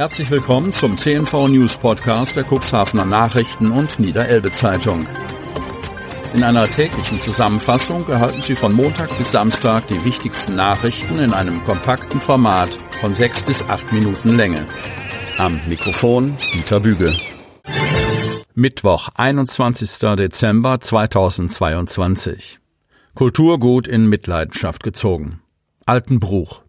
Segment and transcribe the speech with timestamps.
[0.00, 5.06] Herzlich willkommen zum CNV News Podcast der Cuxhavener Nachrichten und Niederelbe Zeitung.
[6.32, 11.62] In einer täglichen Zusammenfassung erhalten Sie von Montag bis Samstag die wichtigsten Nachrichten in einem
[11.64, 12.70] kompakten Format
[13.02, 14.66] von sechs bis acht Minuten Länge.
[15.36, 17.14] Am Mikrofon Dieter Büge.
[18.54, 19.98] Mittwoch, 21.
[20.16, 22.58] Dezember 2022.
[23.14, 25.42] Kulturgut in Mitleidenschaft gezogen.
[25.84, 26.62] Altenbruch.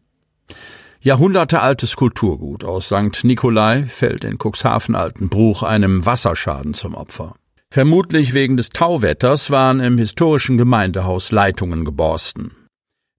[1.04, 3.24] Jahrhundertealtes Kulturgut aus St.
[3.24, 7.34] Nikolai fällt in Cuxhaven-Altenbruch einem Wasserschaden zum Opfer.
[7.72, 12.52] Vermutlich wegen des Tauwetters waren im historischen Gemeindehaus Leitungen geborsten.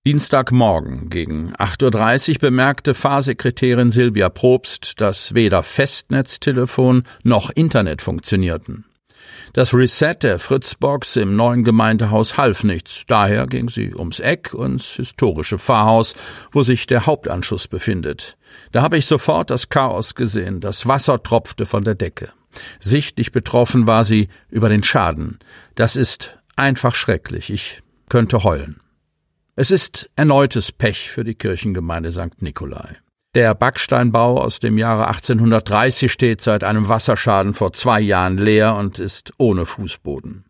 [0.07, 8.85] Dienstagmorgen gegen 8.30 Uhr bemerkte Fahrsekretärin Silvia Probst, dass weder Festnetztelefon noch Internet funktionierten.
[9.53, 14.97] Das Reset der Fritzbox im neuen Gemeindehaus half nichts, daher ging sie ums Eck ins
[14.97, 16.15] historische Pfarrhaus,
[16.51, 18.37] wo sich der Hauptanschluss befindet.
[18.73, 22.33] Da habe ich sofort das Chaos gesehen, das Wasser tropfte von der Decke.
[22.81, 25.39] Sichtlich betroffen war sie über den Schaden.
[25.75, 28.81] Das ist einfach schrecklich, ich könnte heulen.
[29.55, 32.41] Es ist erneutes Pech für die Kirchengemeinde St.
[32.41, 32.97] Nikolai.
[33.35, 38.99] Der Backsteinbau aus dem Jahre 1830 steht seit einem Wasserschaden vor zwei Jahren leer und
[38.99, 40.45] ist ohne Fußboden.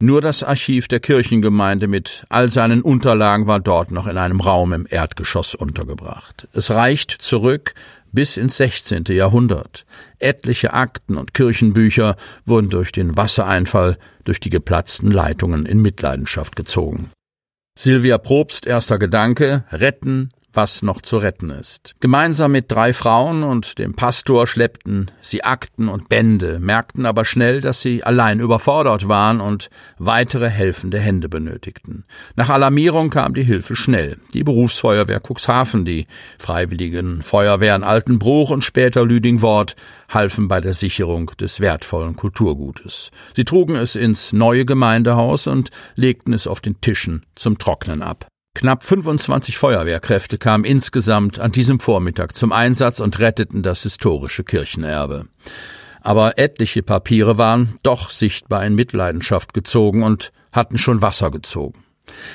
[0.00, 4.72] Nur das Archiv der Kirchengemeinde mit all seinen Unterlagen war dort noch in einem Raum
[4.72, 6.48] im Erdgeschoss untergebracht.
[6.54, 7.74] Es reicht zurück
[8.12, 9.04] bis ins 16.
[9.10, 9.84] Jahrhundert.
[10.18, 17.10] Etliche Akten und Kirchenbücher wurden durch den Wassereinfall durch die geplatzten Leitungen in Mitleidenschaft gezogen.
[17.78, 21.94] Silvia Probst erster Gedanke retten, was noch zu retten ist.
[22.00, 27.60] Gemeinsam mit drei Frauen und dem Pastor schleppten sie Akten und Bände, merkten aber schnell,
[27.60, 32.04] dass sie allein überfordert waren und weitere helfende Hände benötigten.
[32.36, 34.18] Nach Alarmierung kam die Hilfe schnell.
[34.34, 36.06] Die Berufsfeuerwehr Cuxhaven, die
[36.38, 39.76] Freiwilligen Feuerwehren Altenbruch und später Lüdingwort
[40.08, 43.10] halfen bei der Sicherung des wertvollen Kulturgutes.
[43.34, 48.31] Sie trugen es ins neue Gemeindehaus und legten es auf den Tischen zum Trocknen ab.
[48.54, 55.26] Knapp 25 Feuerwehrkräfte kamen insgesamt an diesem Vormittag zum Einsatz und retteten das historische Kirchenerbe.
[56.02, 61.84] Aber etliche Papiere waren doch sichtbar in Mitleidenschaft gezogen und hatten schon Wasser gezogen.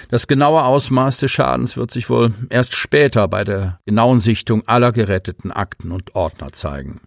[0.10, 4.92] Das genaue Ausmaß des Schadens wird sich wohl erst später bei der genauen Sichtung aller
[4.92, 7.02] geretteten Akten und Ordner zeigen.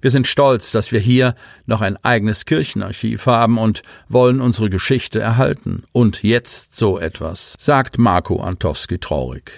[0.00, 1.34] Wir sind stolz, dass wir hier
[1.66, 5.84] noch ein eigenes Kirchenarchiv haben und wollen unsere Geschichte erhalten.
[5.92, 9.52] Und jetzt so etwas, sagt Marco Antowski traurig.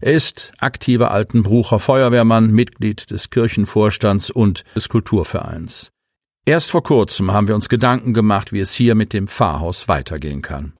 [0.00, 5.90] Er ist aktiver Altenbrucher Feuerwehrmann, Mitglied des Kirchenvorstands und des Kulturvereins.
[6.46, 10.42] Erst vor kurzem haben wir uns Gedanken gemacht, wie es hier mit dem Pfarrhaus weitergehen
[10.42, 10.74] kann.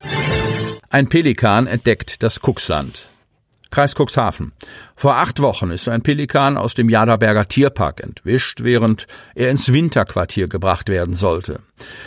[0.91, 3.14] Ein Pelikan entdeckt das Kuxland.
[3.75, 4.53] Kreis Cuxhaven.
[4.97, 10.47] Vor acht Wochen ist ein Pelikan aus dem Jaderberger Tierpark entwischt, während er ins Winterquartier
[10.47, 11.59] gebracht werden sollte.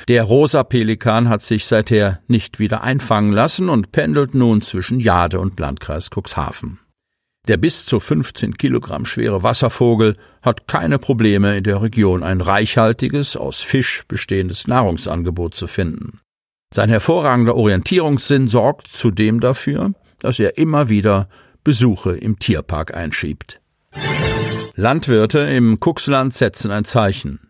[0.07, 5.41] Der rosa Pelikan hat sich seither nicht wieder einfangen lassen und pendelt nun zwischen Jade
[5.41, 6.79] und Landkreis Cuxhaven.
[7.50, 13.35] Der bis zu 15 Kilogramm schwere Wasservogel hat keine Probleme in der Region ein reichhaltiges,
[13.35, 16.22] aus Fisch bestehendes Nahrungsangebot zu finden.
[16.73, 21.28] Sein hervorragender Orientierungssinn sorgt zudem dafür, dass er immer wieder
[21.67, 23.59] Besuche im Tierpark einschiebt.
[24.75, 27.41] Landwirte im Kuxland setzen ein Zeichen.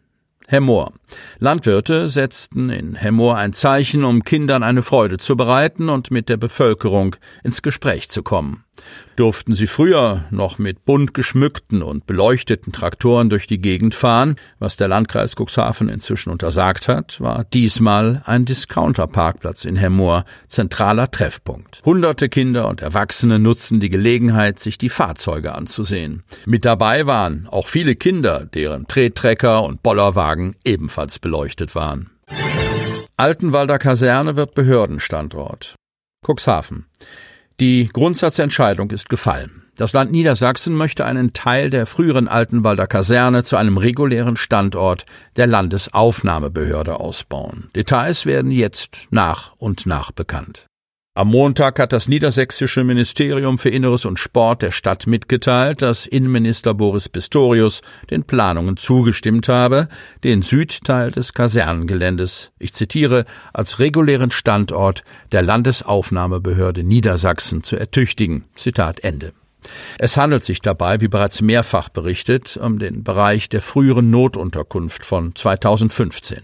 [0.47, 0.93] Hemmoor.
[1.37, 6.37] Landwirte setzten in Hemmoor ein Zeichen, um Kindern eine Freude zu bereiten und mit der
[6.37, 8.63] Bevölkerung ins Gespräch zu kommen.
[9.15, 14.77] Durften sie früher noch mit bunt geschmückten und beleuchteten Traktoren durch die Gegend fahren, was
[14.77, 21.81] der Landkreis Cuxhaven inzwischen untersagt hat, war diesmal ein Discounter-Parkplatz in Hemmoor zentraler Treffpunkt.
[21.83, 26.23] Hunderte Kinder und Erwachsene nutzten die Gelegenheit, sich die Fahrzeuge anzusehen.
[26.45, 32.11] Mit dabei waren auch viele Kinder, deren Trettrecker und Bollerwagen ebenfalls beleuchtet waren.
[33.15, 35.75] Altenwalder Kaserne wird Behördenstandort.
[36.23, 36.85] Cuxhaven.
[37.59, 39.63] Die Grundsatzentscheidung ist gefallen.
[39.77, 45.47] Das Land Niedersachsen möchte einen Teil der früheren Altenwalder Kaserne zu einem regulären Standort der
[45.47, 47.71] Landesaufnahmebehörde ausbauen.
[47.75, 50.67] Details werden jetzt nach und nach bekannt.
[51.17, 56.75] Am Montag hat das niedersächsische Ministerium für Inneres und Sport der Stadt mitgeteilt, dass Innenminister
[56.75, 57.81] Boris Pistorius
[58.11, 59.87] den Planungen zugestimmt habe,
[60.23, 68.45] den Südteil des Kasernengeländes, ich zitiere, als regulären Standort der Landesaufnahmebehörde Niedersachsen zu ertüchtigen.
[68.53, 69.33] Zitat Ende.
[69.97, 75.33] Es handelt sich dabei, wie bereits mehrfach berichtet, um den Bereich der früheren Notunterkunft von
[75.33, 76.43] 2015.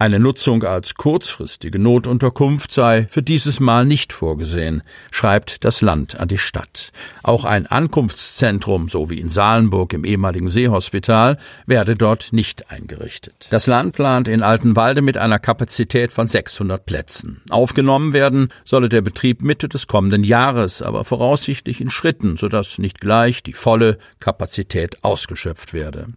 [0.00, 4.82] Eine Nutzung als kurzfristige Notunterkunft sei für dieses Mal nicht vorgesehen,
[5.12, 6.90] schreibt das Land an die Stadt.
[7.22, 13.46] Auch ein Ankunftszentrum, so wie in Salenburg im ehemaligen Seehospital, werde dort nicht eingerichtet.
[13.50, 17.42] Das Land plant in Altenwalde mit einer Kapazität von 600 Plätzen.
[17.48, 23.00] Aufgenommen werden solle der Betrieb Mitte des kommenden Jahres, aber voraussichtlich in Schritten, sodass nicht
[23.00, 26.08] gleich die volle Kapazität ausgeschöpft werde.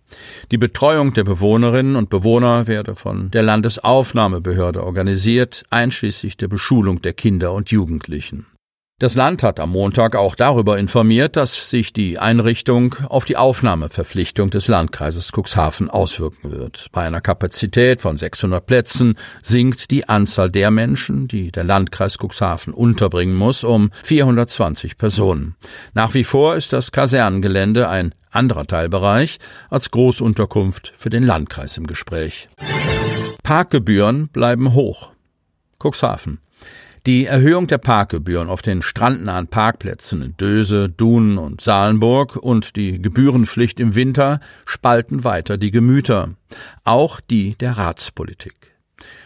[0.50, 7.02] Die Betreuung der Bewohnerinnen und Bewohner werde von der Landes Landesaufnahmebehörde organisiert, einschließlich der Beschulung
[7.02, 8.46] der Kinder und Jugendlichen.
[9.00, 14.50] Das Land hat am Montag auch darüber informiert, dass sich die Einrichtung auf die Aufnahmeverpflichtung
[14.50, 16.88] des Landkreises Cuxhaven auswirken wird.
[16.92, 19.14] Bei einer Kapazität von 600 Plätzen
[19.44, 25.56] sinkt die Anzahl der Menschen, die der Landkreis Cuxhaven unterbringen muss, um 420 Personen.
[25.94, 29.38] Nach wie vor ist das Kasernengelände ein anderer Teilbereich
[29.70, 32.48] als Großunterkunft für den Landkreis im Gespräch.
[33.48, 35.14] Parkgebühren bleiben hoch.
[35.82, 36.40] Cuxhaven.
[37.06, 43.02] Die Erhöhung der Parkgebühren auf den strandnahen Parkplätzen in Döse, Dunen und Salenburg und die
[43.02, 46.32] Gebührenpflicht im Winter spalten weiter die Gemüter,
[46.84, 48.76] auch die der Ratspolitik.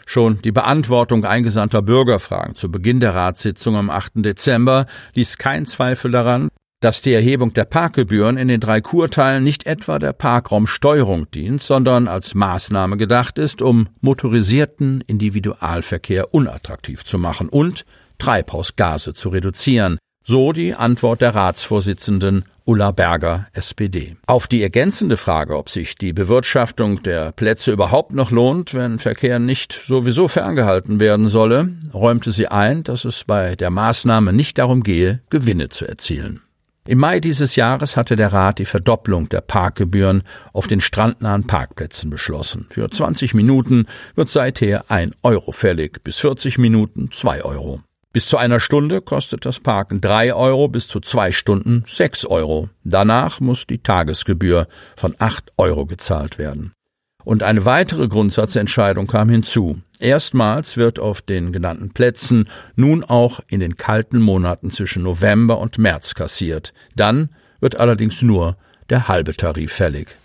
[0.05, 4.17] Schon die Beantwortung eingesandter Bürgerfragen zu Beginn der Ratssitzung am 8.
[4.17, 4.85] Dezember
[5.15, 6.49] ließ kein Zweifel daran,
[6.81, 12.07] dass die Erhebung der Parkgebühren in den drei Kurteilen nicht etwa der Parkraumsteuerung dient, sondern
[12.07, 17.85] als Maßnahme gedacht ist, um motorisierten Individualverkehr unattraktiv zu machen und
[18.17, 24.15] Treibhausgase zu reduzieren, so die Antwort der Ratsvorsitzenden Ulla Berger, SPD.
[24.27, 29.39] Auf die ergänzende Frage, ob sich die Bewirtschaftung der Plätze überhaupt noch lohnt, wenn Verkehr
[29.39, 34.83] nicht sowieso ferngehalten werden solle, räumte sie ein, dass es bei der Maßnahme nicht darum
[34.83, 36.41] gehe, Gewinne zu erzielen.
[36.87, 42.09] Im Mai dieses Jahres hatte der Rat die Verdopplung der Parkgebühren auf den strandnahen Parkplätzen
[42.09, 42.65] beschlossen.
[42.71, 43.85] Für 20 Minuten
[44.15, 47.81] wird seither ein Euro fällig, bis 40 Minuten zwei Euro.
[48.13, 52.69] Bis zu einer Stunde kostet das Parken drei Euro, bis zu zwei Stunden sechs Euro.
[52.83, 54.67] Danach muss die Tagesgebühr
[54.97, 56.73] von acht Euro gezahlt werden.
[57.23, 59.79] Und eine weitere Grundsatzentscheidung kam hinzu.
[59.99, 65.77] Erstmals wird auf den genannten Plätzen nun auch in den kalten Monaten zwischen November und
[65.77, 66.73] März kassiert.
[66.95, 67.29] Dann
[67.59, 68.57] wird allerdings nur
[68.89, 70.15] der halbe Tarif fällig.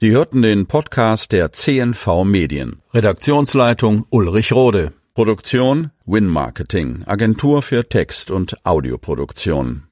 [0.00, 2.82] Sie hörten den Podcast der CNV Medien.
[2.92, 4.92] Redaktionsleitung Ulrich Rode.
[5.14, 9.82] Produktion Win Marketing, Agentur für Text- und Audioproduktion.